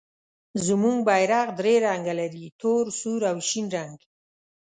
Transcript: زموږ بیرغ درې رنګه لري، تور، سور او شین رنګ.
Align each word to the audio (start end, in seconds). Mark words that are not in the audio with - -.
زموږ 0.65 0.97
بیرغ 1.07 1.47
درې 1.59 1.75
رنګه 1.87 2.13
لري، 2.19 2.45
تور، 2.61 2.85
سور 2.99 3.21
او 3.31 3.37
شین 3.49 3.65
رنګ. 3.77 3.97